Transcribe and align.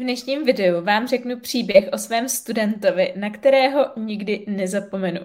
V 0.00 0.02
dnešním 0.02 0.44
videu 0.44 0.80
vám 0.80 1.08
řeknu 1.08 1.40
příběh 1.40 1.88
o 1.92 1.98
svém 1.98 2.28
studentovi, 2.28 3.12
na 3.16 3.30
kterého 3.30 3.86
nikdy 3.96 4.44
nezapomenu. 4.46 5.20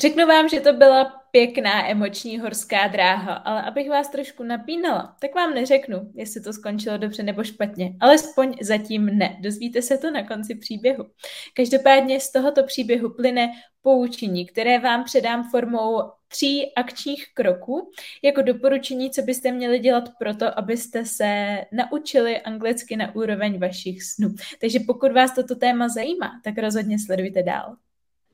Řeknu 0.00 0.26
vám, 0.26 0.48
že 0.48 0.60
to 0.60 0.72
byla 0.72 1.04
pěkná 1.30 1.88
emoční 1.88 2.38
horská 2.38 2.88
dráha, 2.88 3.34
ale 3.34 3.62
abych 3.62 3.88
vás 3.88 4.08
trošku 4.08 4.42
napínala, 4.42 5.16
tak 5.20 5.34
vám 5.34 5.54
neřeknu, 5.54 6.12
jestli 6.14 6.40
to 6.40 6.52
skončilo 6.52 6.98
dobře 6.98 7.22
nebo 7.22 7.44
špatně. 7.44 7.92
Alespoň 8.00 8.56
zatím 8.62 9.06
ne. 9.06 9.36
Dozvíte 9.40 9.82
se 9.82 9.98
to 9.98 10.10
na 10.10 10.26
konci 10.26 10.54
příběhu. 10.54 11.04
Každopádně 11.54 12.20
z 12.20 12.32
tohoto 12.32 12.64
příběhu 12.64 13.14
plyne 13.14 13.52
poučení, 13.82 14.46
které 14.46 14.78
vám 14.78 15.04
předám 15.04 15.50
formou 15.50 16.00
tří 16.28 16.74
akčních 16.74 17.34
kroků 17.34 17.90
jako 18.24 18.42
doporučení, 18.42 19.10
co 19.10 19.22
byste 19.22 19.52
měli 19.52 19.78
dělat 19.78 20.08
proto, 20.18 20.58
abyste 20.58 21.04
se 21.04 21.60
naučili 21.72 22.40
anglicky 22.40 22.96
na 22.96 23.14
úroveň 23.14 23.58
vašich 23.58 24.02
snů. 24.02 24.34
Takže 24.60 24.80
pokud 24.86 25.12
vás 25.12 25.34
toto 25.34 25.54
téma 25.54 25.88
zajímá, 25.88 26.30
tak 26.44 26.58
rozhodně 26.58 26.96
sledujte 27.06 27.42
dál. 27.42 27.76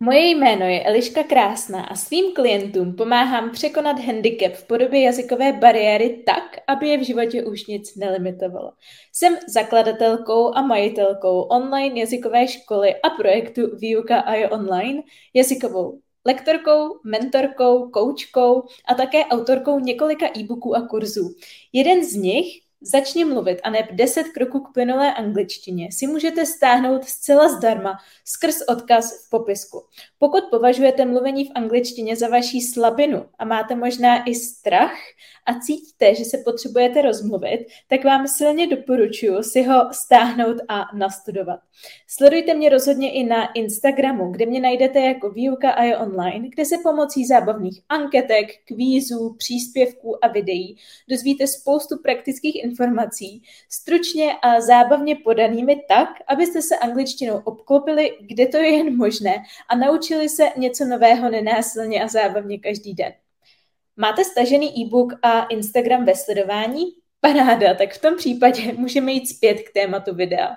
Moje 0.00 0.30
jméno 0.30 0.66
je 0.66 0.84
Eliška 0.84 1.22
Krásná 1.22 1.82
a 1.84 1.94
svým 1.94 2.32
klientům 2.34 2.96
pomáhám 2.96 3.50
překonat 3.50 3.98
handicap 3.98 4.52
v 4.52 4.66
podobě 4.66 5.02
jazykové 5.02 5.52
bariéry 5.52 6.22
tak, 6.26 6.42
aby 6.66 6.88
je 6.88 6.98
v 6.98 7.06
životě 7.06 7.44
už 7.44 7.66
nic 7.66 7.96
nelimitovalo. 7.96 8.72
Jsem 9.12 9.36
zakladatelkou 9.48 10.54
a 10.54 10.62
majitelkou 10.62 11.40
online 11.40 12.00
jazykové 12.00 12.48
školy 12.48 12.94
a 12.94 13.10
projektu 13.10 13.76
Výuka 13.76 14.20
a 14.20 14.34
je 14.34 14.48
online, 14.48 15.02
jazykovou 15.34 16.00
lektorkou, 16.26 17.00
mentorkou, 17.04 17.90
koučkou 17.90 18.62
a 18.88 18.94
také 18.94 19.24
autorkou 19.24 19.78
několika 19.78 20.26
e-booků 20.38 20.76
a 20.76 20.88
kurzů. 20.88 21.34
Jeden 21.72 22.04
z 22.04 22.14
nich 22.14 22.65
Začni 22.80 23.24
mluvit 23.24 23.60
a 23.62 23.70
neb 23.70 23.86
10 23.92 24.22
kroků 24.22 24.60
k 24.60 24.72
plynulé 24.72 25.14
angličtině 25.14 25.88
si 25.92 26.06
můžete 26.06 26.46
stáhnout 26.46 27.04
zcela 27.04 27.48
zdarma 27.48 27.98
skrz 28.24 28.62
odkaz 28.68 29.26
v 29.26 29.30
popisku. 29.30 29.82
Pokud 30.18 30.44
považujete 30.50 31.04
mluvení 31.04 31.44
v 31.44 31.52
angličtině 31.54 32.16
za 32.16 32.28
vaší 32.28 32.60
slabinu 32.60 33.26
a 33.38 33.44
máte 33.44 33.74
možná 33.74 34.24
i 34.24 34.34
strach 34.34 34.98
a 35.46 35.60
cítíte, 35.60 36.14
že 36.14 36.24
se 36.24 36.38
potřebujete 36.38 37.02
rozmluvit, 37.02 37.66
tak 37.88 38.04
vám 38.04 38.28
silně 38.28 38.66
doporučuji 38.66 39.42
si 39.42 39.62
ho 39.62 39.88
stáhnout 39.92 40.56
a 40.68 40.84
nastudovat. 40.96 41.60
Sledujte 42.08 42.54
mě 42.54 42.68
rozhodně 42.68 43.12
i 43.12 43.24
na 43.24 43.52
Instagramu, 43.52 44.32
kde 44.32 44.46
mě 44.46 44.60
najdete 44.60 45.00
jako 45.00 45.30
výuka 45.30 45.70
a 45.70 45.82
je 45.82 45.96
online, 45.96 46.48
kde 46.48 46.64
se 46.64 46.76
pomocí 46.82 47.26
zábavných 47.26 47.80
anketek, 47.88 48.46
kvízů, 48.64 49.34
příspěvků 49.38 50.24
a 50.24 50.28
videí 50.28 50.76
dozvíte 51.08 51.46
spoustu 51.46 51.98
praktických 52.02 52.65
informací, 52.66 53.42
stručně 53.70 54.32
a 54.42 54.60
zábavně 54.60 55.16
podanými 55.16 55.76
tak, 55.88 56.08
abyste 56.26 56.62
se 56.62 56.76
angličtinou 56.76 57.36
obklopili, 57.44 58.18
kde 58.20 58.46
to 58.46 58.56
je 58.56 58.76
jen 58.76 58.96
možné 58.96 59.42
a 59.68 59.76
naučili 59.76 60.28
se 60.28 60.50
něco 60.56 60.84
nového 60.84 61.30
nenásilně 61.30 62.04
a 62.04 62.08
zábavně 62.08 62.58
každý 62.58 62.94
den. 62.94 63.12
Máte 63.96 64.24
stažený 64.24 64.82
e-book 64.82 65.12
a 65.22 65.44
Instagram 65.44 66.04
ve 66.04 66.14
sledování? 66.14 66.84
Paráda, 67.20 67.74
tak 67.74 67.92
v 67.92 68.00
tom 68.00 68.16
případě 68.16 68.72
můžeme 68.72 69.12
jít 69.12 69.26
zpět 69.26 69.54
k 69.54 69.72
tématu 69.72 70.14
videa. 70.14 70.56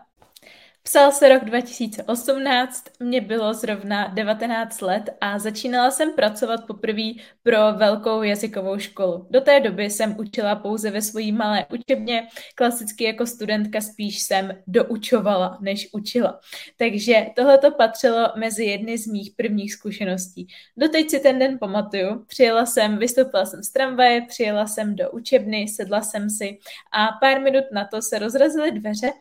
Psal 0.83 1.11
se 1.11 1.30
rok 1.30 1.45
2018, 1.45 2.83
mě 2.99 3.22
bylo 3.22 3.53
zrovna 3.53 4.08
19 4.08 4.81
let 4.81 5.09
a 5.22 5.39
začínala 5.39 5.91
jsem 5.91 6.13
pracovat 6.13 6.66
poprvé 6.67 7.11
pro 7.44 7.58
velkou 7.77 8.22
jazykovou 8.22 8.77
školu. 8.80 9.27
Do 9.30 9.41
té 9.41 9.59
doby 9.59 9.89
jsem 9.89 10.16
učila 10.19 10.55
pouze 10.55 10.91
ve 10.91 11.02
svojí 11.02 11.31
malé 11.31 11.66
učebně, 11.73 12.27
klasicky 12.55 13.03
jako 13.03 13.25
studentka 13.25 13.81
spíš 13.81 14.22
jsem 14.22 14.52
doučovala, 14.67 15.57
než 15.61 15.89
učila. 15.91 16.39
Takže 16.77 17.25
tohle 17.35 17.57
to 17.57 17.72
patřilo 17.72 18.27
mezi 18.35 18.66
jedny 18.66 18.97
z 18.97 19.07
mých 19.07 19.31
prvních 19.35 19.73
zkušeností. 19.73 20.47
Doteď 20.77 21.09
si 21.09 21.19
ten 21.19 21.39
den 21.39 21.59
pamatuju, 21.59 22.25
přijela 22.27 22.66
jsem, 22.66 22.97
vystoupila 22.97 23.45
jsem 23.45 23.63
z 23.63 23.72
tramvaje, 23.72 24.22
přijela 24.28 24.68
jsem 24.68 24.95
do 24.95 25.12
učebny, 25.12 25.68
sedla 25.68 26.01
jsem 26.01 26.29
si 26.29 26.59
a 26.91 27.07
pár 27.22 27.41
minut 27.41 27.63
na 27.72 27.85
to 27.85 28.01
se 28.01 28.19
rozrazily 28.19 28.72
dveře 28.72 29.12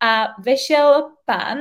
a 0.00 0.34
vešel 0.42 1.10
pán 1.24 1.58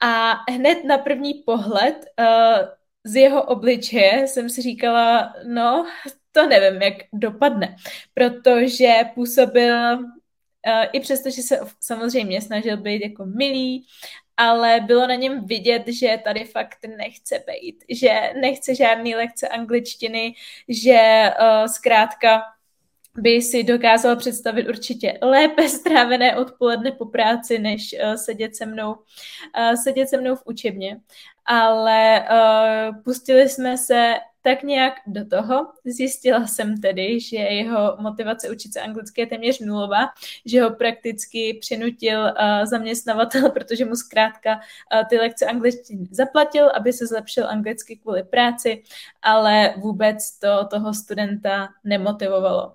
a 0.00 0.32
hned 0.50 0.84
na 0.84 0.98
první 0.98 1.34
pohled 1.34 2.06
uh, 2.20 2.68
z 3.04 3.16
jeho 3.16 3.42
obličeje 3.42 4.26
jsem 4.28 4.50
si 4.50 4.62
říkala, 4.62 5.34
no, 5.46 5.86
to 6.32 6.46
nevím, 6.46 6.82
jak 6.82 6.94
dopadne, 7.12 7.76
protože 8.14 8.94
působil, 9.14 9.98
uh, 9.98 10.84
i 10.92 11.00
přesto, 11.00 11.30
že 11.30 11.42
se 11.42 11.60
samozřejmě 11.80 12.42
snažil 12.42 12.76
být 12.76 13.02
jako 13.02 13.26
milý, 13.26 13.86
ale 14.36 14.80
bylo 14.80 15.06
na 15.06 15.14
něm 15.14 15.46
vidět, 15.46 15.82
že 15.88 16.20
tady 16.24 16.44
fakt 16.44 16.78
nechce 16.96 17.44
být, 17.46 17.84
že 17.88 18.32
nechce 18.40 18.74
žádný 18.74 19.14
lekce 19.14 19.48
angličtiny, 19.48 20.34
že 20.68 21.30
uh, 21.40 21.66
zkrátka 21.66 22.42
by 23.16 23.42
si 23.42 23.64
dokázal 23.64 24.16
představit 24.16 24.68
určitě 24.68 25.18
lépe 25.22 25.68
strávené 25.68 26.36
odpoledne 26.36 26.92
po 26.92 27.06
práci, 27.06 27.58
než 27.58 27.94
uh, 28.04 28.14
sedět 28.14 28.56
se 28.56 28.66
mnou, 28.66 28.92
uh, 28.92 29.74
sedět 29.82 30.08
se 30.08 30.20
mnou 30.20 30.36
v 30.36 30.42
učebně. 30.46 31.00
Ale 31.46 32.28
uh, 32.30 33.02
pustili 33.02 33.48
jsme 33.48 33.78
se 33.78 34.14
tak 34.42 34.62
nějak 34.62 34.94
do 35.06 35.26
toho. 35.26 35.66
Zjistila 35.84 36.46
jsem 36.46 36.80
tedy, 36.80 37.20
že 37.20 37.36
jeho 37.36 37.96
motivace 38.00 38.50
učit 38.50 38.72
se 38.72 38.80
anglicky 38.80 39.20
je 39.20 39.26
téměř 39.26 39.60
nulová, 39.60 40.08
že 40.46 40.62
ho 40.62 40.70
prakticky 40.70 41.58
přinutil 41.60 42.20
uh, 42.20 42.30
zaměstnavatel, 42.64 43.50
protože 43.54 43.84
mu 43.84 43.96
zkrátka 43.96 44.56
uh, 44.56 45.08
ty 45.08 45.18
lekce 45.18 45.46
angličtiny 45.46 46.08
zaplatil, 46.10 46.70
aby 46.74 46.92
se 46.92 47.06
zlepšil 47.06 47.48
anglicky 47.48 47.96
kvůli 47.96 48.22
práci, 48.22 48.82
ale 49.22 49.74
vůbec 49.76 50.38
to 50.38 50.66
toho 50.70 50.94
studenta 50.94 51.68
nemotivovalo. 51.84 52.74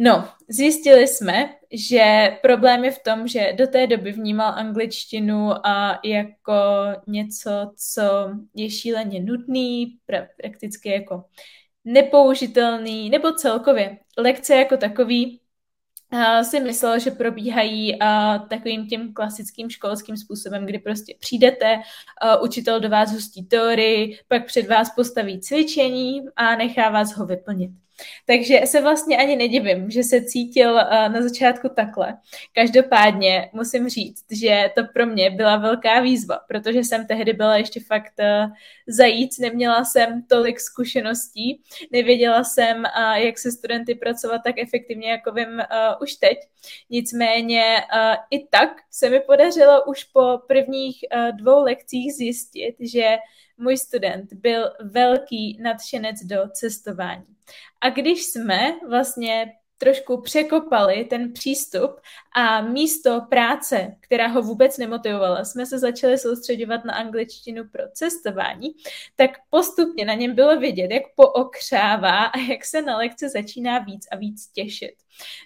No, 0.00 0.28
zjistili 0.48 1.08
jsme, 1.08 1.54
že 1.70 2.28
problém 2.42 2.84
je 2.84 2.90
v 2.90 3.02
tom, 3.02 3.28
že 3.28 3.52
do 3.52 3.66
té 3.66 3.86
doby 3.86 4.12
vnímal 4.12 4.52
angličtinu 4.52 5.66
a 5.66 6.00
jako 6.04 6.52
něco, 7.06 7.50
co 7.76 8.02
je 8.54 8.70
šíleně 8.70 9.20
nudný, 9.20 9.98
prakticky 10.36 10.88
jako 10.88 11.24
nepoužitelný, 11.84 13.10
nebo 13.10 13.32
celkově 13.32 13.98
lekce 14.18 14.54
jako 14.56 14.76
takový 14.76 15.40
uh, 16.12 16.40
si 16.40 16.60
myslel, 16.60 16.98
že 16.98 17.10
probíhají 17.10 17.92
uh, 18.00 18.48
takovým 18.48 18.88
tím 18.88 19.14
klasickým 19.14 19.70
školským 19.70 20.16
způsobem, 20.16 20.66
kdy 20.66 20.78
prostě 20.78 21.14
přijdete, 21.20 21.76
uh, 21.76 22.44
učitel 22.44 22.80
do 22.80 22.88
vás 22.88 23.12
hustí 23.12 23.46
teorii, 23.46 24.18
pak 24.28 24.46
před 24.46 24.68
vás 24.68 24.90
postaví 24.96 25.40
cvičení 25.40 26.22
a 26.36 26.56
nechá 26.56 26.90
vás 26.90 27.12
ho 27.16 27.26
vyplnit. 27.26 27.87
Takže 28.26 28.60
se 28.64 28.80
vlastně 28.80 29.18
ani 29.18 29.36
nedivím, 29.36 29.90
že 29.90 30.02
se 30.02 30.24
cítil 30.24 30.72
uh, 30.72 30.80
na 31.08 31.22
začátku 31.22 31.68
takhle. 31.68 32.18
Každopádně 32.52 33.50
musím 33.52 33.88
říct, 33.88 34.24
že 34.30 34.70
to 34.74 34.82
pro 34.94 35.06
mě 35.06 35.30
byla 35.30 35.56
velká 35.56 36.00
výzva, 36.00 36.38
protože 36.48 36.78
jsem 36.78 37.06
tehdy 37.06 37.32
byla 37.32 37.56
ještě 37.56 37.80
fakt 37.80 38.12
uh, 38.18 38.52
zajíc, 38.86 39.38
neměla 39.38 39.84
jsem 39.84 40.22
tolik 40.22 40.60
zkušeností, 40.60 41.62
nevěděla 41.92 42.44
jsem, 42.44 42.78
uh, 42.78 43.14
jak 43.14 43.38
se 43.38 43.52
studenty 43.52 43.94
pracovat 43.94 44.40
tak 44.44 44.58
efektivně, 44.58 45.10
jako 45.10 45.32
vím 45.32 45.62
už 46.02 46.14
teď. 46.14 46.38
Nicméně 46.90 47.62
i 48.30 48.46
tak 48.46 48.70
se 48.90 49.10
mi 49.10 49.20
podařilo 49.20 49.84
už 49.84 50.04
po 50.04 50.38
prvních 50.48 51.04
dvou 51.32 51.62
lekcích 51.62 52.14
zjistit, 52.14 52.76
že 52.80 53.16
můj 53.58 53.76
student 53.76 54.32
byl 54.32 54.70
velký 54.80 55.58
nadšenec 55.62 56.16
do 56.24 56.36
cestování. 56.52 57.26
A 57.80 57.90
když 57.90 58.24
jsme 58.24 58.72
vlastně 58.88 59.52
trošku 59.78 60.20
překopali 60.20 61.04
ten 61.04 61.32
přístup 61.32 62.00
a 62.34 62.60
místo 62.60 63.20
práce, 63.30 63.96
která 64.00 64.26
ho 64.26 64.42
vůbec 64.42 64.78
nemotivovala, 64.78 65.44
jsme 65.44 65.66
se 65.66 65.78
začali 65.78 66.18
soustředovat 66.18 66.84
na 66.84 66.94
angličtinu 66.94 67.68
pro 67.72 67.82
cestování, 67.92 68.68
tak 69.16 69.30
postupně 69.50 70.04
na 70.04 70.14
něm 70.14 70.34
bylo 70.34 70.60
vidět, 70.60 70.90
jak 70.90 71.02
pookřává 71.16 72.24
a 72.24 72.38
jak 72.38 72.64
se 72.64 72.82
na 72.82 72.96
lekce 72.96 73.28
začíná 73.28 73.78
víc 73.78 74.06
a 74.12 74.16
víc 74.16 74.48
těšit. 74.48 74.94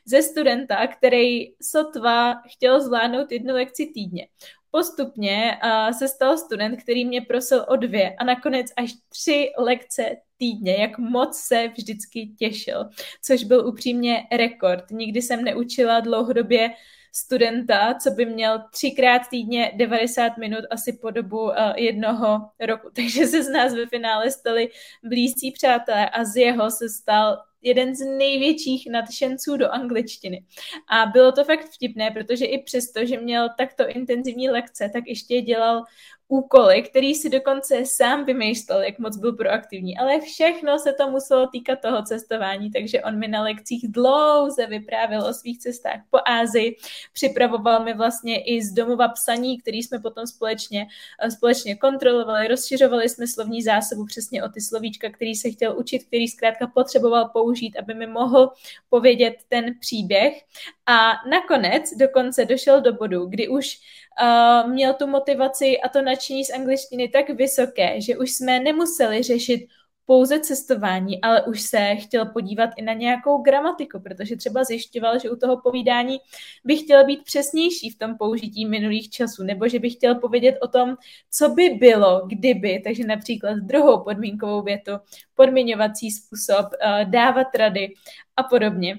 Ze 0.04 0.22
studenta, 0.22 0.86
který 0.86 1.54
sotva 1.62 2.34
chtěl 2.34 2.80
zvládnout 2.80 3.32
jednu 3.32 3.54
lekci 3.54 3.86
týdně, 3.94 4.28
Postupně 4.74 5.58
uh, 5.64 5.98
se 5.98 6.08
stal 6.08 6.38
student, 6.38 6.82
který 6.82 7.04
mě 7.04 7.20
prosil 7.20 7.66
o 7.68 7.76
dvě 7.76 8.14
a 8.18 8.24
nakonec 8.24 8.66
až 8.76 8.92
tři 9.08 9.52
lekce 9.58 10.16
týdně, 10.38 10.76
jak 10.76 10.98
moc 10.98 11.38
se 11.38 11.68
vždycky 11.68 12.26
těšil, 12.38 12.88
což 13.22 13.44
byl 13.44 13.66
upřímně 13.66 14.26
rekord. 14.32 14.90
Nikdy 14.90 15.22
jsem 15.22 15.44
neučila 15.44 16.00
dlouhodobě 16.00 16.70
studenta, 17.14 17.94
co 17.94 18.10
by 18.10 18.26
měl 18.26 18.62
třikrát 18.72 19.22
týdně 19.30 19.72
90 19.76 20.36
minut 20.36 20.64
asi 20.70 20.92
po 20.92 21.10
dobu 21.10 21.42
uh, 21.42 21.52
jednoho 21.76 22.50
roku. 22.66 22.90
Takže 22.96 23.26
se 23.26 23.42
z 23.42 23.48
nás 23.48 23.74
ve 23.74 23.86
finále 23.86 24.30
stali 24.30 24.70
blízcí 25.02 25.52
přátelé 25.52 26.10
a 26.10 26.24
z 26.24 26.36
jeho 26.36 26.70
se 26.70 26.88
stal 26.88 27.38
jeden 27.62 27.94
z 27.96 28.00
největších 28.00 28.88
nadšenců 28.90 29.56
do 29.56 29.70
angličtiny. 29.70 30.44
A 30.88 31.06
bylo 31.06 31.32
to 31.32 31.44
fakt 31.44 31.64
vtipné, 31.64 32.10
protože 32.10 32.44
i 32.44 32.62
přesto, 32.62 33.06
že 33.06 33.20
měl 33.20 33.48
takto 33.58 33.88
intenzivní 33.88 34.50
lekce, 34.50 34.90
tak 34.92 35.04
ještě 35.06 35.40
dělal 35.40 35.84
úkoly, 36.32 36.82
který 36.82 37.14
si 37.14 37.30
dokonce 37.30 37.82
sám 37.96 38.24
vymýšlel, 38.24 38.82
jak 38.82 38.98
moc 38.98 39.16
byl 39.16 39.32
proaktivní. 39.32 39.98
Ale 39.98 40.20
všechno 40.20 40.78
se 40.78 40.92
to 40.92 41.10
muselo 41.10 41.46
týkat 41.46 41.78
toho 41.80 42.02
cestování, 42.02 42.70
takže 42.70 43.02
on 43.02 43.18
mi 43.18 43.28
na 43.28 43.42
lekcích 43.42 43.88
dlouze 43.88 44.66
vyprávěl 44.66 45.26
o 45.26 45.34
svých 45.34 45.58
cestách 45.58 46.00
po 46.10 46.18
Ázii, 46.24 46.76
připravoval 47.12 47.84
mi 47.84 47.94
vlastně 47.94 48.44
i 48.44 48.62
z 48.62 48.72
domova 48.72 49.08
psaní, 49.08 49.60
který 49.60 49.82
jsme 49.82 49.98
potom 49.98 50.26
společně, 50.26 50.86
eh, 51.22 51.30
společně 51.30 51.76
kontrolovali, 51.76 52.48
rozšiřovali 52.48 53.08
jsme 53.08 53.26
slovní 53.26 53.62
zásobu 53.62 54.04
přesně 54.06 54.44
o 54.44 54.48
ty 54.48 54.60
slovíčka, 54.60 55.10
který 55.10 55.34
se 55.34 55.50
chtěl 55.50 55.78
učit, 55.78 56.04
který 56.04 56.28
zkrátka 56.28 56.66
potřeboval 56.66 57.28
použít, 57.28 57.51
aby 57.76 57.94
mi 57.94 58.06
mohl 58.06 58.52
povědět 58.88 59.34
ten 59.48 59.78
příběh. 59.80 60.42
A 60.86 61.12
nakonec 61.30 61.90
dokonce 61.96 62.44
došel 62.44 62.80
do 62.80 62.92
bodu, 62.92 63.26
kdy 63.26 63.48
už 63.48 63.78
uh, 64.22 64.70
měl 64.70 64.94
tu 64.94 65.06
motivaci 65.06 65.80
a 65.80 65.88
to 65.88 66.02
nadšení 66.02 66.44
z 66.44 66.50
angličtiny 66.50 67.08
tak 67.08 67.30
vysoké, 67.30 68.00
že 68.00 68.18
už 68.18 68.32
jsme 68.32 68.60
nemuseli 68.60 69.22
řešit 69.22 69.68
pouze 70.06 70.40
cestování, 70.40 71.20
ale 71.20 71.42
už 71.42 71.60
se 71.60 71.94
chtěl 71.94 72.26
podívat 72.26 72.70
i 72.76 72.82
na 72.82 72.92
nějakou 72.92 73.42
gramatiku, 73.42 74.00
protože 74.00 74.36
třeba 74.36 74.64
zjišťoval, 74.64 75.18
že 75.18 75.30
u 75.30 75.36
toho 75.36 75.60
povídání 75.60 76.18
by 76.64 76.76
chtěl 76.76 77.04
být 77.04 77.24
přesnější 77.24 77.90
v 77.90 77.98
tom 77.98 78.16
použití 78.18 78.66
minulých 78.66 79.10
časů, 79.10 79.42
nebo 79.42 79.68
že 79.68 79.78
by 79.78 79.90
chtěl 79.90 80.14
povědět 80.14 80.58
o 80.62 80.68
tom, 80.68 80.96
co 81.30 81.48
by 81.48 81.68
bylo, 81.68 82.26
kdyby, 82.26 82.80
takže 82.84 83.06
například 83.06 83.56
druhou 83.56 84.04
podmínkovou 84.04 84.62
větu, 84.62 84.92
podmiňovací 85.34 86.10
způsob, 86.10 86.66
uh, 86.66 87.10
dávat 87.10 87.54
rady 87.54 87.94
a 88.36 88.42
podobně. 88.42 88.98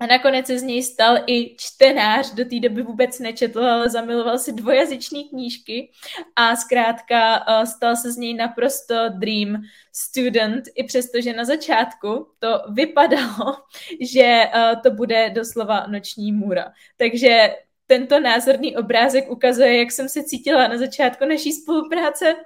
A 0.00 0.06
nakonec 0.06 0.46
se 0.46 0.58
z 0.58 0.62
něj 0.62 0.82
stal 0.82 1.18
i 1.26 1.56
čtenář, 1.56 2.34
do 2.34 2.44
té 2.44 2.60
doby 2.60 2.82
vůbec 2.82 3.18
nečetl, 3.18 3.64
ale 3.64 3.90
zamiloval 3.90 4.38
si 4.38 4.52
dvojazyční 4.52 5.28
knížky 5.28 5.90
a 6.36 6.56
zkrátka 6.56 7.44
eh, 7.48 7.66
stal 7.66 7.96
se 7.96 8.12
z 8.12 8.16
něj 8.16 8.34
naprosto 8.34 8.94
dream 9.08 9.62
student, 9.92 10.64
i 10.74 10.84
přesto, 10.84 11.20
že 11.20 11.32
na 11.32 11.44
začátku 11.44 12.26
to 12.38 12.62
vypadalo, 12.72 13.56
že 14.00 14.24
eh, 14.24 14.76
to 14.82 14.90
bude 14.90 15.30
doslova 15.30 15.86
noční 15.86 16.32
můra. 16.32 16.72
Takže 16.96 17.54
tento 17.86 18.20
názorný 18.20 18.76
obrázek 18.76 19.30
ukazuje, 19.30 19.78
jak 19.78 19.92
jsem 19.92 20.08
se 20.08 20.22
cítila 20.22 20.68
na 20.68 20.78
začátku 20.78 21.24
naší 21.24 21.52
spolupráce 21.52 22.36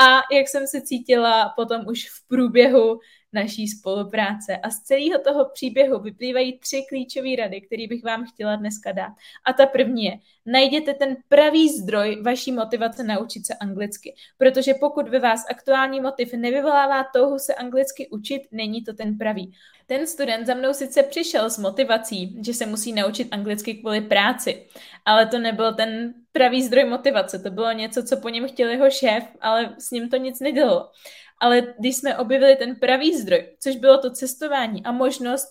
a 0.00 0.22
jak 0.32 0.48
jsem 0.48 0.66
se 0.66 0.80
cítila 0.80 1.52
potom 1.56 1.86
už 1.86 2.08
v 2.08 2.28
průběhu 2.28 3.00
naší 3.32 3.68
spolupráce. 3.68 4.56
A 4.56 4.70
z 4.70 4.78
celého 4.78 5.18
toho 5.20 5.50
příběhu 5.54 6.00
vyplývají 6.00 6.58
tři 6.58 6.84
klíčové 6.88 7.36
rady, 7.36 7.60
které 7.60 7.86
bych 7.88 8.04
vám 8.04 8.24
chtěla 8.26 8.56
dneska 8.56 8.92
dát. 8.92 9.12
A 9.46 9.52
ta 9.52 9.66
první 9.66 10.04
je, 10.04 10.12
najděte 10.46 10.94
ten 10.94 11.16
pravý 11.28 11.68
zdroj 11.68 12.22
vaší 12.22 12.52
motivace 12.52 13.02
naučit 13.02 13.46
se 13.46 13.54
anglicky. 13.54 14.14
Protože 14.38 14.74
pokud 14.80 15.08
ve 15.08 15.18
vás 15.18 15.44
aktuální 15.50 16.00
motiv 16.00 16.32
nevyvolává 16.32 17.04
touhu 17.04 17.38
se 17.38 17.54
anglicky 17.54 18.08
učit, 18.08 18.42
není 18.52 18.84
to 18.84 18.92
ten 18.92 19.18
pravý. 19.18 19.52
Ten 19.86 20.06
student 20.06 20.46
za 20.46 20.54
mnou 20.54 20.72
sice 20.72 21.02
přišel 21.02 21.50
s 21.50 21.58
motivací, 21.58 22.42
že 22.44 22.54
se 22.54 22.66
musí 22.66 22.92
naučit 22.92 23.28
anglicky 23.30 23.74
kvůli 23.74 24.00
práci, 24.00 24.66
ale 25.04 25.26
to 25.26 25.38
nebyl 25.38 25.74
ten 25.74 26.14
pravý 26.36 26.62
zdroj 26.62 26.84
motivace. 26.84 27.38
To 27.38 27.50
bylo 27.50 27.72
něco, 27.72 28.02
co 28.02 28.16
po 28.16 28.28
něm 28.28 28.48
chtěl 28.48 28.68
jeho 28.68 28.90
šéf, 28.90 29.24
ale 29.40 29.74
s 29.78 29.90
ním 29.90 30.08
to 30.08 30.16
nic 30.16 30.40
nedělalo 30.40 30.90
ale 31.38 31.74
když 31.78 31.96
jsme 31.96 32.18
objevili 32.18 32.56
ten 32.56 32.76
pravý 32.76 33.18
zdroj, 33.18 33.56
což 33.60 33.76
bylo 33.76 33.98
to 33.98 34.10
cestování 34.10 34.84
a 34.84 34.92
možnost 34.92 35.48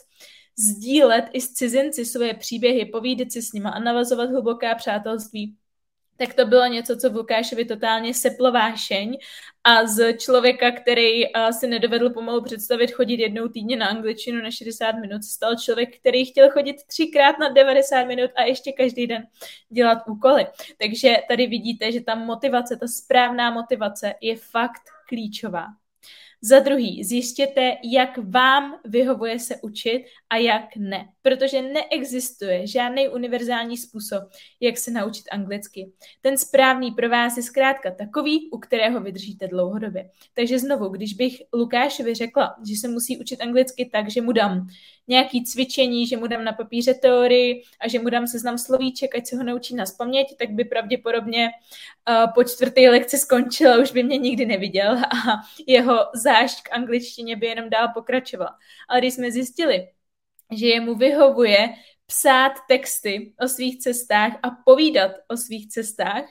sdílet 0.57 1.25
i 1.33 1.41
s 1.41 1.53
cizinci 1.53 2.05
svoje 2.05 2.33
příběhy, 2.33 2.85
povídat 2.85 3.31
si 3.31 3.41
s 3.41 3.53
nima 3.53 3.69
a 3.69 3.79
navazovat 3.79 4.29
hluboká 4.29 4.75
přátelství, 4.75 5.55
tak 6.17 6.33
to 6.33 6.45
bylo 6.45 6.65
něco, 6.65 6.97
co 6.97 7.09
v 7.09 7.15
Lukášovi 7.15 7.65
totálně 7.65 8.13
seplo 8.13 8.51
vášeň 8.51 9.17
a 9.63 9.85
z 9.85 10.17
člověka, 10.17 10.71
který 10.71 11.23
si 11.51 11.67
nedovedl 11.67 12.09
pomalu 12.09 12.43
představit 12.43 12.91
chodit 12.91 13.19
jednou 13.19 13.47
týdně 13.47 13.75
na 13.75 13.87
angličtinu 13.87 14.41
na 14.41 14.51
60 14.51 14.91
minut, 14.91 15.23
stal 15.23 15.55
člověk, 15.55 15.99
který 15.99 16.25
chtěl 16.25 16.49
chodit 16.49 16.75
třikrát 16.87 17.39
na 17.39 17.49
90 17.49 18.03
minut 18.03 18.31
a 18.35 18.43
ještě 18.43 18.71
každý 18.71 19.07
den 19.07 19.27
dělat 19.69 19.97
úkoly. 20.07 20.47
Takže 20.81 21.17
tady 21.27 21.47
vidíte, 21.47 21.91
že 21.91 22.01
ta 22.01 22.15
motivace, 22.15 22.77
ta 22.77 22.87
správná 22.87 23.51
motivace 23.51 24.13
je 24.21 24.35
fakt 24.35 24.81
klíčová. 25.07 25.65
Za 26.47 26.59
druhý, 26.59 27.03
zjistěte, 27.03 27.77
jak 27.83 28.17
vám 28.17 28.79
vyhovuje 28.85 29.39
se 29.39 29.55
učit 29.61 30.05
a 30.29 30.37
jak 30.37 30.65
ne. 30.77 31.05
Protože 31.21 31.61
neexistuje 31.61 32.67
žádný 32.67 33.09
univerzální 33.09 33.77
způsob, 33.77 34.23
jak 34.59 34.77
se 34.77 34.91
naučit 34.91 35.23
anglicky. 35.31 35.91
Ten 36.21 36.37
správný 36.37 36.91
pro 36.91 37.09
vás 37.09 37.37
je 37.37 37.43
zkrátka 37.43 37.91
takový, 37.91 38.49
u 38.51 38.57
kterého 38.57 39.01
vydržíte 39.01 39.47
dlouhodobě. 39.47 40.09
Takže 40.33 40.59
znovu, 40.59 40.89
když 40.89 41.13
bych 41.13 41.41
Lukášovi 41.53 42.13
řekla, 42.15 42.55
že 42.67 42.75
se 42.75 42.87
musí 42.87 43.19
učit 43.19 43.41
anglicky 43.41 43.89
tak, 43.93 44.09
že 44.09 44.21
mu 44.21 44.31
dám 44.31 44.67
nějaký 45.07 45.43
cvičení, 45.43 46.07
že 46.07 46.17
mu 46.17 46.27
dám 46.27 46.43
na 46.43 46.53
papíře 46.53 46.93
teorii 46.93 47.63
a 47.79 47.87
že 47.87 47.99
mu 47.99 48.09
dám 48.09 48.27
seznam 48.27 48.57
slovíček, 48.57 49.15
ať 49.15 49.27
se 49.27 49.37
ho 49.37 49.43
naučí 49.43 49.75
na 49.75 49.85
spaměť, 49.85 50.37
tak 50.37 50.49
by 50.49 50.65
pravděpodobně 50.65 51.49
uh, 52.09 52.33
po 52.33 52.43
čtvrté 52.43 52.81
lekci 52.89 53.17
skončil 53.17 53.73
a 53.73 53.77
už 53.77 53.91
by 53.91 54.03
mě 54.03 54.17
nikdy 54.17 54.45
neviděl 54.45 54.97
a 54.97 55.41
jeho 55.67 55.99
zášť 56.13 56.63
k 56.63 56.73
angličtině 56.73 57.35
by 57.35 57.47
jenom 57.47 57.69
dál 57.69 57.87
pokračovala. 57.93 58.57
Ale 58.89 58.99
když 58.99 59.13
jsme 59.13 59.31
zjistili, 59.31 59.87
že 60.51 60.67
jemu 60.67 60.95
vyhovuje 60.95 61.69
psát 62.07 62.53
texty 62.67 63.33
o 63.41 63.47
svých 63.47 63.79
cestách 63.79 64.33
a 64.43 64.49
povídat 64.65 65.11
o 65.27 65.37
svých 65.37 65.67
cestách, 65.67 66.23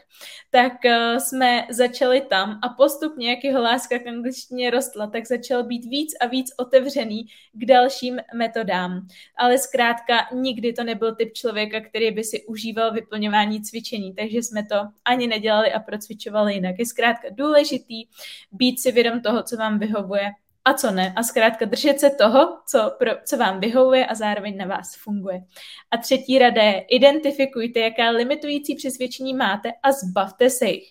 tak 0.51 0.73
uh, 0.85 1.19
jsme 1.19 1.67
začali 1.71 2.21
tam 2.21 2.61
a 2.63 2.69
postupně, 2.69 3.31
jak 3.31 3.45
jeho 3.45 3.63
láska 3.63 3.99
k 3.99 4.07
angličtině 4.07 4.71
rostla, 4.71 5.07
tak 5.07 5.27
začal 5.27 5.65
být 5.65 5.85
víc 5.85 6.15
a 6.21 6.27
víc 6.27 6.53
otevřený 6.57 7.27
k 7.53 7.65
dalším 7.65 8.21
metodám. 8.35 9.07
Ale 9.37 9.59
zkrátka 9.59 10.15
nikdy 10.35 10.73
to 10.73 10.85
nebyl 10.85 11.15
typ 11.15 11.33
člověka, 11.33 11.81
který 11.81 12.11
by 12.11 12.25
si 12.25 12.47
užíval 12.47 12.93
vyplňování 12.93 13.63
cvičení, 13.63 14.15
takže 14.15 14.39
jsme 14.43 14.67
to 14.67 14.77
ani 15.05 15.27
nedělali 15.27 15.73
a 15.73 15.81
procvičovali 15.81 16.55
jinak. 16.55 16.75
Je 16.79 16.87
zkrátka 16.87 17.29
důležitý 17.31 18.05
být 18.53 18.81
si 18.81 18.93
vědom 18.93 19.21
toho, 19.21 19.43
co 19.43 19.57
vám 19.57 19.79
vyhovuje 19.79 20.31
a 20.65 20.75
co 20.75 20.91
ne. 20.91 21.13
A 21.17 21.23
zkrátka 21.23 21.65
držet 21.65 22.01
se 22.01 22.11
toho, 22.11 22.59
co, 22.69 22.93
pro, 22.99 23.11
co 23.25 23.37
vám 23.37 23.61
vyhovuje 23.61 24.07
a 24.07 24.15
zároveň 24.15 24.57
na 24.57 24.67
vás 24.67 24.97
funguje. 24.97 25.41
A 25.91 25.97
třetí 25.97 26.39
rada 26.39 26.63
je, 26.63 26.81
identifikujte, 26.81 27.81
jaká 27.81 28.11
limitující 28.11 28.75
přesvědčení 28.75 29.35
máte 29.35 29.73
a 29.83 29.93
zbavte 29.93 30.51
se 30.51 30.67
jich. 30.67 30.89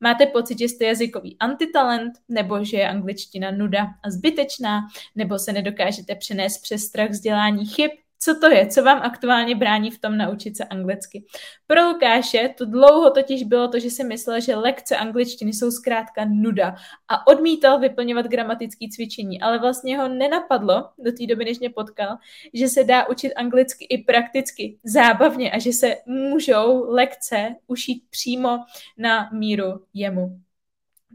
Máte 0.00 0.26
pocit, 0.26 0.58
že 0.58 0.64
jste 0.64 0.84
jazykový 0.84 1.36
antitalent, 1.38 2.12
nebo 2.28 2.64
že 2.64 2.76
je 2.76 2.88
angličtina 2.88 3.50
nuda 3.50 3.86
a 4.04 4.10
zbytečná, 4.10 4.80
nebo 5.14 5.38
se 5.38 5.52
nedokážete 5.52 6.14
přenést 6.14 6.58
přes 6.58 6.82
strach 6.82 7.10
vzdělání 7.10 7.66
chyb, 7.66 7.90
co 8.18 8.34
to 8.40 8.50
je? 8.50 8.66
Co 8.66 8.82
vám 8.82 8.98
aktuálně 9.02 9.54
brání 9.54 9.90
v 9.90 10.00
tom 10.00 10.16
naučit 10.16 10.56
se 10.56 10.64
anglicky? 10.64 11.24
Pro 11.66 11.88
Lukáše 11.88 12.54
to 12.58 12.64
dlouho 12.64 13.10
totiž 13.10 13.42
bylo 13.42 13.68
to, 13.68 13.78
že 13.78 13.90
si 13.90 14.04
myslel, 14.04 14.40
že 14.40 14.56
lekce 14.56 14.96
angličtiny 14.96 15.52
jsou 15.52 15.70
zkrátka 15.70 16.24
nuda 16.24 16.74
a 17.08 17.26
odmítal 17.26 17.78
vyplňovat 17.80 18.26
gramatické 18.26 18.86
cvičení, 18.92 19.40
ale 19.40 19.58
vlastně 19.58 19.98
ho 19.98 20.08
nenapadlo 20.08 20.88
do 20.98 21.12
té 21.12 21.26
doby, 21.26 21.44
než 21.44 21.58
mě 21.58 21.70
potkal, 21.70 22.16
že 22.54 22.68
se 22.68 22.84
dá 22.84 23.08
učit 23.08 23.32
anglicky 23.34 23.84
i 23.84 24.04
prakticky, 24.04 24.78
zábavně 24.84 25.50
a 25.50 25.58
že 25.58 25.72
se 25.72 25.96
můžou 26.06 26.90
lekce 26.90 27.54
ušít 27.66 28.02
přímo 28.10 28.58
na 28.98 29.30
míru 29.32 29.84
jemu. 29.94 30.45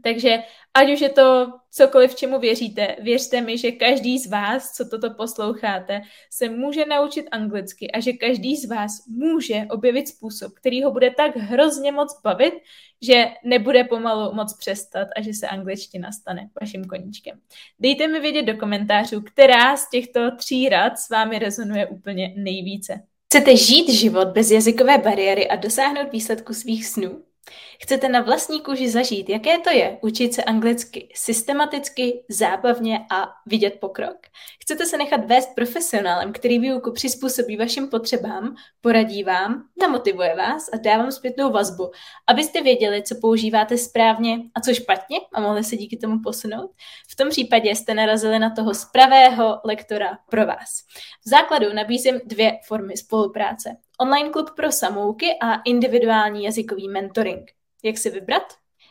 Takže 0.02 0.42
ať 0.74 0.92
už 0.92 1.00
je 1.00 1.08
to 1.08 1.52
cokoliv, 1.70 2.14
čemu 2.14 2.38
věříte, 2.38 2.96
věřte 3.00 3.40
mi, 3.40 3.58
že 3.58 3.72
každý 3.72 4.18
z 4.18 4.30
vás, 4.30 4.72
co 4.72 4.88
toto 4.88 5.10
posloucháte, 5.14 6.00
se 6.30 6.48
může 6.48 6.86
naučit 6.86 7.26
anglicky 7.30 7.90
a 7.90 8.00
že 8.00 8.12
každý 8.12 8.56
z 8.56 8.68
vás 8.68 9.06
může 9.06 9.66
objevit 9.70 10.08
způsob, 10.08 10.52
který 10.52 10.82
ho 10.82 10.90
bude 10.90 11.10
tak 11.10 11.36
hrozně 11.36 11.92
moc 11.92 12.20
bavit, 12.24 12.54
že 13.02 13.24
nebude 13.44 13.84
pomalu 13.84 14.34
moc 14.34 14.56
přestat 14.58 15.08
a 15.16 15.22
že 15.22 15.34
se 15.34 15.48
angličtina 15.48 16.12
stane 16.12 16.48
vaším 16.60 16.84
koníčkem. 16.84 17.40
Dejte 17.78 18.08
mi 18.08 18.20
vědět 18.20 18.42
do 18.42 18.56
komentářů, 18.56 19.20
která 19.20 19.76
z 19.76 19.90
těchto 19.90 20.36
tří 20.36 20.68
rad 20.68 20.98
s 20.98 21.10
vámi 21.10 21.38
rezonuje 21.38 21.86
úplně 21.86 22.34
nejvíce. 22.36 23.02
Chcete 23.26 23.56
žít 23.56 23.88
život 23.88 24.28
bez 24.28 24.50
jazykové 24.50 24.98
bariéry 24.98 25.48
a 25.48 25.56
dosáhnout 25.56 26.12
výsledku 26.12 26.54
svých 26.54 26.86
snů? 26.86 27.22
Chcete 27.82 28.08
na 28.08 28.20
vlastní 28.20 28.60
kůži 28.60 28.90
zažít, 28.90 29.28
jaké 29.28 29.58
to 29.58 29.70
je 29.70 29.98
učit 30.02 30.34
se 30.34 30.44
anglicky 30.44 31.08
systematicky, 31.14 32.24
zábavně 32.28 33.06
a 33.10 33.28
vidět 33.46 33.78
pokrok? 33.80 34.16
Chcete 34.60 34.86
se 34.86 34.96
nechat 34.96 35.24
vést 35.24 35.54
profesionálem, 35.54 36.32
který 36.32 36.58
výuku 36.58 36.92
přizpůsobí 36.92 37.56
vašim 37.56 37.88
potřebám, 37.88 38.54
poradí 38.80 39.24
vám, 39.24 39.64
namotivuje 39.80 40.36
vás 40.36 40.68
a 40.72 40.76
dá 40.76 40.98
vám 40.98 41.12
zpětnou 41.12 41.50
vazbu, 41.50 41.90
abyste 42.26 42.62
věděli, 42.62 43.02
co 43.02 43.14
používáte 43.20 43.78
správně 43.78 44.38
a 44.54 44.60
co 44.60 44.74
špatně 44.74 45.20
a 45.34 45.40
mohli 45.40 45.64
se 45.64 45.76
díky 45.76 45.96
tomu 45.96 46.22
posunout? 46.24 46.70
V 47.08 47.16
tom 47.16 47.28
případě 47.28 47.70
jste 47.70 47.94
narazili 47.94 48.38
na 48.38 48.50
toho 48.50 48.74
spravého 48.74 49.60
lektora 49.64 50.18
pro 50.30 50.46
vás. 50.46 50.82
V 51.26 51.28
základu 51.28 51.72
nabízím 51.72 52.20
dvě 52.24 52.58
formy 52.66 52.96
spolupráce. 52.96 53.76
Online 54.00 54.30
klub 54.30 54.50
pro 54.56 54.72
samouky 54.72 55.26
a 55.40 55.54
individuální 55.54 56.44
jazykový 56.44 56.88
mentoring. 56.88 57.50
Jak 57.84 57.98
si 57.98 58.10
vybrat? 58.10 58.42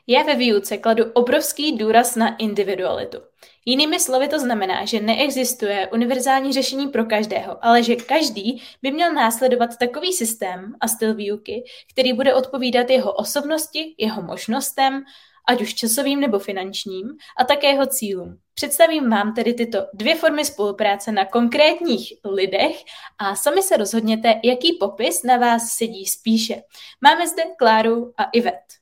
Já 0.08 0.24
ve 0.24 0.36
výuce 0.36 0.77
kladu 0.77 1.03
obrovský 1.13 1.77
důraz 1.77 2.15
na 2.15 2.36
individualitu. 2.36 3.17
Jinými 3.65 4.00
slovy 4.00 4.27
to 4.27 4.39
znamená, 4.39 4.86
že 4.86 5.00
neexistuje 5.00 5.88
univerzální 5.88 6.53
řešení 6.53 6.88
pro 6.88 7.05
každého, 7.05 7.65
ale 7.65 7.84
že 7.84 7.96
každý 7.96 8.63
by 8.81 8.91
měl 8.91 9.13
následovat 9.13 9.77
takový 9.77 10.13
systém 10.13 10.74
a 10.79 10.88
styl 10.88 11.15
výuky, 11.15 11.63
který 11.93 12.13
bude 12.13 12.34
odpovídat 12.34 12.89
jeho 12.89 13.13
osobnosti, 13.13 13.96
jeho 13.98 14.22
možnostem, 14.22 15.03
ať 15.51 15.62
už 15.62 15.74
časovým 15.74 16.20
nebo 16.20 16.39
finančním, 16.39 17.08
a 17.39 17.43
také 17.43 17.67
jeho 17.67 17.86
cílům. 17.86 18.38
Představím 18.53 19.10
vám 19.10 19.34
tedy 19.34 19.53
tyto 19.53 19.79
dvě 19.93 20.15
formy 20.15 20.46
spolupráce 20.46 21.12
na 21.12 21.25
konkrétních 21.25 22.13
lidech 22.25 22.75
a 23.17 23.36
sami 23.36 23.63
se 23.63 23.77
rozhodněte, 23.77 24.39
jaký 24.43 24.77
popis 24.79 25.24
na 25.24 25.38
vás 25.38 25.70
sedí 25.70 26.05
spíše. 26.05 26.62
Máme 27.01 27.27
zde 27.27 27.43
Kláru 27.58 28.13
a 28.17 28.24
Ivet. 28.24 28.81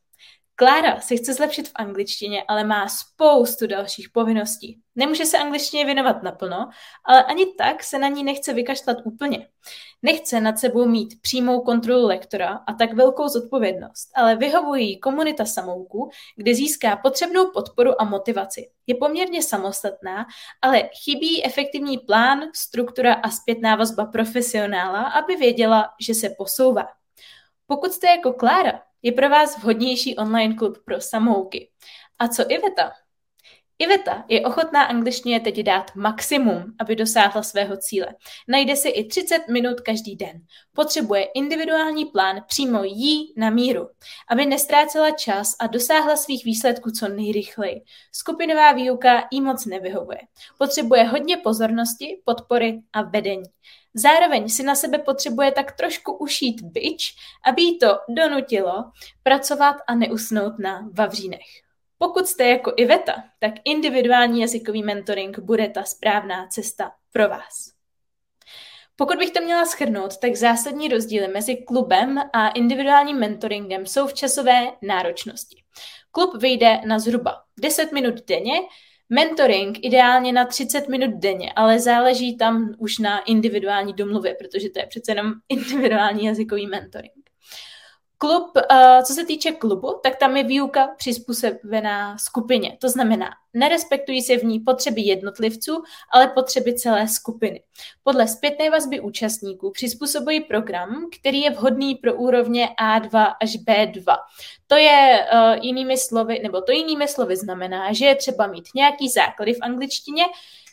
Klára 0.59 0.99
se 0.99 1.15
chce 1.15 1.33
zlepšit 1.33 1.67
v 1.67 1.71
angličtině, 1.75 2.43
ale 2.47 2.63
má 2.63 2.87
spoustu 2.87 3.67
dalších 3.67 4.09
povinností. 4.09 4.79
Nemůže 4.95 5.25
se 5.25 5.37
angličtině 5.37 5.85
věnovat 5.85 6.23
naplno, 6.23 6.69
ale 7.05 7.23
ani 7.23 7.45
tak 7.57 7.83
se 7.83 7.99
na 7.99 8.07
ní 8.07 8.23
nechce 8.23 8.53
vykašlat 8.53 8.97
úplně. 9.03 9.47
Nechce 10.01 10.41
nad 10.41 10.59
sebou 10.59 10.85
mít 10.85 11.21
přímou 11.21 11.61
kontrolu 11.61 12.07
lektora 12.07 12.59
a 12.67 12.73
tak 12.73 12.93
velkou 12.93 13.27
zodpovědnost, 13.27 14.09
ale 14.15 14.35
vyhovují 14.35 14.99
komunita 14.99 15.45
samouků, 15.45 16.09
kde 16.35 16.55
získá 16.55 16.95
potřebnou 16.95 17.51
podporu 17.51 18.01
a 18.01 18.05
motivaci. 18.05 18.69
Je 18.87 18.95
poměrně 18.95 19.43
samostatná, 19.43 20.25
ale 20.61 20.89
chybí 21.03 21.45
efektivní 21.45 21.97
plán, 21.97 22.41
struktura 22.55 23.13
a 23.13 23.29
zpětná 23.29 23.75
vazba 23.75 24.05
profesionála, 24.05 25.03
aby 25.03 25.35
věděla, 25.35 25.89
že 26.01 26.13
se 26.13 26.29
posouvá. 26.37 26.87
Pokud 27.67 27.91
jste 27.91 28.07
jako 28.07 28.33
Klára, 28.33 28.81
je 29.01 29.11
pro 29.11 29.29
vás 29.29 29.57
vhodnější 29.57 30.17
online 30.17 30.55
klub 30.55 30.77
pro 30.85 31.01
samouky. 31.01 31.71
A 32.19 32.27
co 32.27 32.51
Iveta? 32.51 32.91
Iveta 33.81 34.25
je 34.27 34.41
ochotná 34.41 34.83
angličtině 34.83 35.39
teď 35.39 35.59
dát 35.59 35.95
maximum, 35.95 36.63
aby 36.79 36.95
dosáhla 36.95 37.43
svého 37.43 37.77
cíle. 37.77 38.07
Najde 38.47 38.75
si 38.75 38.89
i 38.89 39.07
30 39.07 39.47
minut 39.47 39.81
každý 39.81 40.15
den. 40.15 40.41
Potřebuje 40.73 41.23
individuální 41.23 42.05
plán 42.05 42.43
přímo 42.47 42.83
jí 42.83 43.33
na 43.37 43.49
míru, 43.49 43.89
aby 44.29 44.45
nestrácela 44.45 45.11
čas 45.11 45.55
a 45.59 45.67
dosáhla 45.67 46.15
svých 46.15 46.45
výsledků 46.45 46.91
co 46.91 47.07
nejrychleji. 47.07 47.81
Skupinová 48.11 48.71
výuka 48.71 49.27
jí 49.31 49.41
moc 49.41 49.65
nevyhovuje. 49.65 50.19
Potřebuje 50.57 51.03
hodně 51.03 51.37
pozornosti, 51.37 52.21
podpory 52.25 52.79
a 52.93 53.01
vedení. 53.01 53.43
Zároveň 53.93 54.49
si 54.49 54.63
na 54.63 54.75
sebe 54.75 54.97
potřebuje 54.97 55.51
tak 55.51 55.71
trošku 55.71 56.17
ušít 56.17 56.61
byč, 56.61 57.15
aby 57.45 57.61
jí 57.61 57.79
to 57.79 57.99
donutilo 58.09 58.91
pracovat 59.23 59.75
a 59.87 59.95
neusnout 59.95 60.59
na 60.59 60.89
vavřínech. 60.93 61.68
Pokud 62.01 62.27
jste 62.27 62.47
jako 62.47 62.73
Iveta, 62.77 63.23
tak 63.39 63.53
individuální 63.65 64.41
jazykový 64.41 64.83
mentoring 64.83 65.39
bude 65.39 65.69
ta 65.69 65.83
správná 65.83 66.47
cesta 66.47 66.91
pro 67.11 67.29
vás. 67.29 67.71
Pokud 68.95 69.17
bych 69.17 69.31
to 69.31 69.41
měla 69.41 69.65
schrnout, 69.65 70.17
tak 70.17 70.35
zásadní 70.35 70.87
rozdíly 70.87 71.27
mezi 71.27 71.55
klubem 71.55 72.19
a 72.33 72.49
individuálním 72.49 73.19
mentoringem 73.19 73.85
jsou 73.85 74.07
v 74.07 74.13
časové 74.13 74.67
náročnosti. 74.81 75.63
Klub 76.11 76.41
vyjde 76.41 76.81
na 76.85 76.99
zhruba 76.99 77.43
10 77.59 77.91
minut 77.91 78.25
denně, 78.27 78.59
Mentoring 79.11 79.85
ideálně 79.85 80.33
na 80.33 80.45
30 80.45 80.87
minut 80.87 81.11
denně, 81.15 81.53
ale 81.55 81.79
záleží 81.79 82.37
tam 82.37 82.75
už 82.77 82.97
na 82.97 83.19
individuální 83.19 83.93
domluvě, 83.93 84.35
protože 84.35 84.69
to 84.69 84.79
je 84.79 84.85
přece 84.85 85.11
jenom 85.11 85.33
individuální 85.49 86.25
jazykový 86.25 86.67
mentoring. 86.67 87.28
Klub, 88.21 88.51
eh, 88.57 89.03
co 89.03 89.13
se 89.13 89.25
týče 89.25 89.51
klubu, 89.51 89.99
tak 90.03 90.15
tam 90.15 90.37
je 90.37 90.43
výuka 90.43 90.87
přizpůsobená 90.97 92.17
skupině. 92.17 92.77
To 92.81 92.89
znamená, 92.89 93.29
nerespektují 93.53 94.21
se 94.21 94.37
v 94.37 94.43
ní 94.43 94.59
potřeby 94.59 95.01
jednotlivců, 95.01 95.83
ale 96.13 96.27
potřeby 96.27 96.73
celé 96.73 97.07
skupiny. 97.07 97.63
Podle 98.03 98.27
zpětné 98.27 98.69
vazby 98.69 98.99
účastníků 98.99 99.71
přizpůsobují 99.71 100.39
program, 100.41 101.09
který 101.19 101.41
je 101.41 101.49
vhodný 101.49 101.95
pro 101.95 102.15
úrovně 102.15 102.69
A2 102.83 103.33
až 103.41 103.55
B2. 103.55 104.17
To 104.67 104.75
je 104.75 105.27
uh, 105.33 105.65
jinými 105.65 105.97
slovy, 105.97 106.39
nebo 106.43 106.61
to 106.61 106.71
jinými 106.71 107.07
slovy 107.07 107.35
znamená, 107.35 107.93
že 107.93 108.05
je 108.05 108.15
třeba 108.15 108.47
mít 108.47 108.65
nějaký 108.75 109.09
základy 109.09 109.53
v 109.53 109.61
angličtině, 109.61 110.23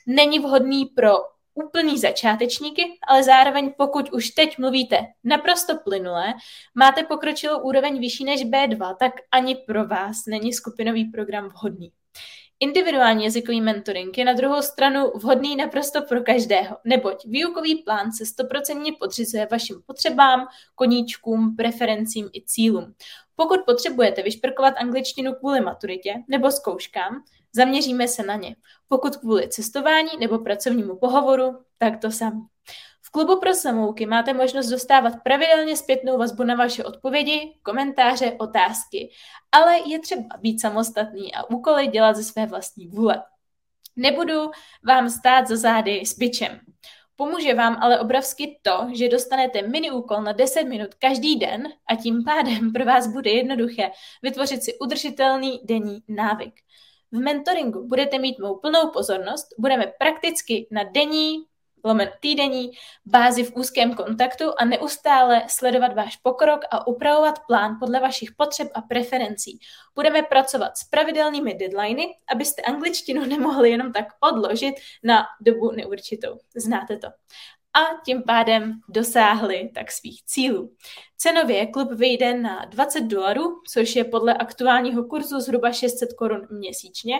není 0.07 0.39
vhodný 0.39 0.87
pro 0.87 1.13
úplný 1.57 1.99
začátečníky, 1.99 2.83
ale 3.09 3.23
zároveň 3.23 3.73
pokud 3.79 4.13
už 4.13 4.31
teď 4.31 4.59
mluvíte 4.59 4.99
naprosto 5.25 5.79
plynule, 5.85 6.35
máte 6.75 7.03
pokročilou 7.03 7.59
úroveň 7.59 8.01
vyšší 8.01 8.25
než 8.25 8.45
B2, 8.45 8.97
tak 8.97 9.13
ani 9.33 9.55
pro 9.55 9.87
vás 9.87 10.17
není 10.29 10.53
skupinový 10.53 11.05
program 11.05 11.49
vhodný. 11.49 11.93
Individuální 12.61 13.25
jazykový 13.25 13.61
mentoring 13.61 14.19
je 14.19 14.25
na 14.25 14.33
druhou 14.33 14.63
stranu 14.63 15.11
vhodný 15.15 15.57
naprosto 15.57 16.03
pro 16.03 16.21
každého, 16.21 16.77
neboť 16.85 17.25
výukový 17.27 17.75
plán 17.75 18.13
se 18.13 18.27
stoprocentně 18.27 18.93
podřizuje 19.01 19.49
vašim 19.51 19.83
potřebám, 19.87 20.47
koníčkům, 20.75 21.57
preferencím 21.57 22.29
i 22.33 22.43
cílům. 22.47 22.95
Pokud 23.37 23.61
potřebujete 23.67 24.23
vyšperkovat 24.23 24.75
angličtinu 24.77 25.33
kvůli 25.35 25.61
maturitě 25.61 26.15
nebo 26.29 26.51
zkouškám, 26.51 27.23
Zaměříme 27.57 28.09
se 28.09 28.23
na 28.23 28.37
ně. 28.37 28.57
Pokud 28.89 29.17
kvůli 29.17 29.49
cestování 29.49 30.11
nebo 30.21 30.39
pracovnímu 30.39 30.97
pohovoru, 30.97 31.59
tak 31.79 32.01
to 32.01 32.11
samé. 32.11 32.41
V 33.03 33.11
klubu 33.11 33.41
pro 33.41 33.55
samouky 33.55 34.07
máte 34.07 34.33
možnost 34.33 34.69
dostávat 34.69 35.13
pravidelně 35.25 35.77
zpětnou 35.77 36.19
vazbu 36.19 36.45
na 36.45 36.55
vaše 36.55 36.85
odpovědi, 36.85 37.59
komentáře, 37.63 38.33
otázky, 38.39 39.11
ale 39.53 39.79
je 39.87 39.99
třeba 39.99 40.23
být 40.41 40.61
samostatný 40.61 41.35
a 41.35 41.51
úkoly 41.51 41.87
dělat 41.87 42.17
ze 42.17 42.25
své 42.25 42.47
vlastní 42.47 42.89
vůle. 42.89 43.23
Nebudu 43.97 44.51
vám 44.85 45.11
stát 45.11 45.49
za 45.49 45.57
zády 45.57 46.01
s 46.07 46.19
bičem. 46.19 46.61
Pomůže 47.17 47.55
vám 47.55 47.77
ale 47.81 48.01
obrovsky 48.01 48.59
to, 48.63 48.89
že 48.95 49.09
dostanete 49.09 49.63
mini 49.63 49.91
úkol 49.91 50.23
na 50.23 50.33
10 50.33 50.65
minut 50.65 50.95
každý 50.95 51.37
den 51.37 51.69
a 51.89 51.97
tím 51.97 52.25
pádem 52.25 52.73
pro 52.73 52.85
vás 52.85 53.07
bude 53.07 53.31
jednoduché 53.31 53.91
vytvořit 54.23 54.63
si 54.63 54.79
udržitelný 54.79 55.61
denní 55.65 56.03
návyk. 56.09 56.55
V 57.13 57.19
mentoringu 57.19 57.89
budete 57.89 58.19
mít 58.19 58.39
mou 58.39 58.59
plnou 58.59 58.91
pozornost, 58.91 59.47
budeme 59.59 59.93
prakticky 59.99 60.69
na 60.71 60.83
denní, 60.83 61.47
lomen 61.87 62.11
týdenní 62.21 62.71
bázi 63.07 63.45
v 63.45 63.57
úzkém 63.57 63.95
kontaktu 63.95 64.45
a 64.59 64.65
neustále 64.65 65.43
sledovat 65.49 65.95
váš 65.95 66.17
pokrok 66.17 66.61
a 66.71 66.87
upravovat 66.87 67.39
plán 67.47 67.77
podle 67.81 68.01
vašich 68.01 68.33
potřeb 68.37 68.69
a 68.75 68.81
preferencí. 68.81 69.59
Budeme 69.95 70.23
pracovat 70.23 70.77
s 70.77 70.85
pravidelnými 70.85 71.55
deadliny, 71.55 72.07
abyste 72.33 72.63
angličtinu 72.63 73.25
nemohli 73.27 73.71
jenom 73.71 73.93
tak 73.93 74.07
odložit 74.21 74.75
na 75.05 75.25
dobu 75.41 75.73
neurčitou. 75.73 76.39
Znáte 76.57 76.97
to 76.97 77.09
a 77.77 78.01
tím 78.05 78.23
pádem 78.23 78.81
dosáhli 78.89 79.71
tak 79.75 79.93
svých 79.93 80.25
cílů. 80.25 80.75
Cenově 81.17 81.67
klub 81.67 81.93
vyjde 81.93 82.35
na 82.35 82.65
20 82.65 83.01
dolarů, 83.01 83.63
což 83.73 83.97
je 83.97 84.05
podle 84.05 84.35
aktuálního 84.35 85.05
kurzu 85.05 85.41
zhruba 85.41 85.73
600 85.73 86.13
korun 86.13 86.47
měsíčně. 86.51 87.15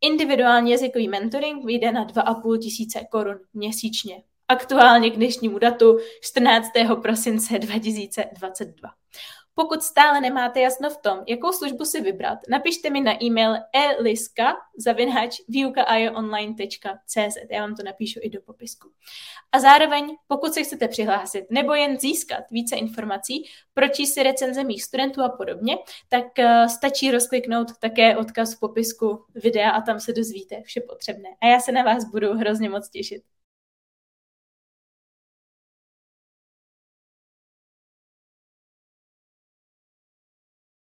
Individuální 0.00 0.70
jazykový 0.70 1.08
mentoring 1.08 1.64
vyjde 1.64 1.92
na 1.92 2.06
2,5 2.06 2.58
tisíce 2.58 3.00
korun 3.10 3.38
měsíčně. 3.54 4.22
Aktuálně 4.48 5.10
k 5.10 5.16
dnešnímu 5.16 5.58
datu 5.58 5.98
14. 6.22 6.68
prosince 7.02 7.58
2022. 7.58 8.90
Pokud 9.60 9.82
stále 9.82 10.20
nemáte 10.20 10.60
jasno 10.60 10.90
v 10.90 10.96
tom, 10.96 11.18
jakou 11.26 11.52
službu 11.52 11.84
si 11.84 12.00
vybrat, 12.00 12.38
napište 12.48 12.90
mi 12.90 13.00
na 13.00 13.22
e-mail 13.22 13.54
eliska 13.72 14.56
Já 17.50 17.60
vám 17.60 17.74
to 17.74 17.82
napíšu 17.82 18.20
i 18.22 18.30
do 18.30 18.40
popisku. 18.40 18.90
A 19.52 19.60
zároveň, 19.60 20.16
pokud 20.26 20.54
se 20.54 20.62
chcete 20.62 20.88
přihlásit 20.88 21.46
nebo 21.50 21.74
jen 21.74 21.98
získat 21.98 22.44
více 22.50 22.76
informací, 22.76 23.44
pročíst 23.74 24.14
si 24.14 24.22
recenze 24.22 24.64
mých 24.64 24.84
studentů 24.84 25.22
a 25.22 25.28
podobně, 25.28 25.76
tak 26.08 26.24
uh, 26.38 26.66
stačí 26.66 27.10
rozkliknout 27.10 27.78
také 27.78 28.16
odkaz 28.16 28.54
v 28.54 28.60
popisku 28.60 29.24
videa 29.34 29.70
a 29.70 29.80
tam 29.80 30.00
se 30.00 30.12
dozvíte 30.12 30.62
vše 30.62 30.80
potřebné. 30.80 31.28
A 31.40 31.46
já 31.46 31.60
se 31.60 31.72
na 31.72 31.82
vás 31.82 32.04
budu 32.04 32.32
hrozně 32.32 32.68
moc 32.68 32.88
těšit. 32.88 33.22